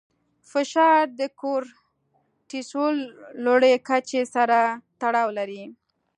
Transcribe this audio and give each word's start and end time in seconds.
فشار 0.51 1.03
د 1.19 1.21
کورټیسول 1.41 2.95
لوړې 3.45 3.73
کچې 3.87 4.21
سره 4.35 4.59
تړاو 5.01 5.29
لري. 5.37 5.63